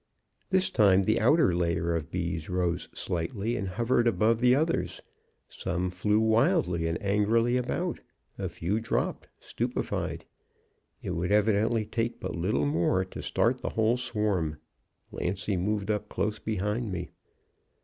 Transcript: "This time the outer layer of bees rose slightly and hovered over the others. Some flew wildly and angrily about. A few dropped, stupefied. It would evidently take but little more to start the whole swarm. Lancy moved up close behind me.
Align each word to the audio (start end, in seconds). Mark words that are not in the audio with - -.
"This 0.49 0.71
time 0.71 1.03
the 1.03 1.19
outer 1.19 1.53
layer 1.55 1.95
of 1.95 2.09
bees 2.09 2.49
rose 2.49 2.89
slightly 2.91 3.55
and 3.55 3.67
hovered 3.67 4.07
over 4.07 4.33
the 4.33 4.55
others. 4.55 4.99
Some 5.47 5.91
flew 5.91 6.19
wildly 6.19 6.87
and 6.87 6.99
angrily 7.03 7.55
about. 7.55 7.99
A 8.39 8.49
few 8.49 8.79
dropped, 8.79 9.27
stupefied. 9.39 10.25
It 11.03 11.11
would 11.11 11.31
evidently 11.31 11.85
take 11.85 12.19
but 12.19 12.35
little 12.35 12.65
more 12.65 13.05
to 13.05 13.21
start 13.21 13.59
the 13.61 13.69
whole 13.69 13.95
swarm. 13.95 14.57
Lancy 15.11 15.55
moved 15.55 15.91
up 15.91 16.09
close 16.09 16.39
behind 16.39 16.91
me. 16.91 17.11